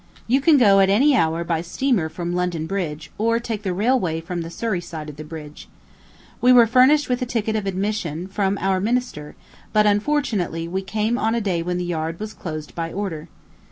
[0.25, 4.19] You can go at any hour by steamer from London Bridge, or take the railway
[4.19, 5.69] from the Surrey side of the bridge.
[6.41, 9.35] We were furnished with a ticket of admission from our minister;
[9.73, 13.27] but unfortunately, we came on a day when the yard was closed by order.